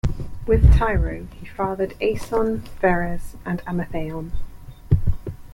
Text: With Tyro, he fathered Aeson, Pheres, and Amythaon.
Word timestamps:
With 0.47 0.73
Tyro, 0.75 1.27
he 1.31 1.45
fathered 1.45 1.93
Aeson, 2.01 2.61
Pheres, 2.61 3.35
and 3.45 3.59
Amythaon. 3.65 4.31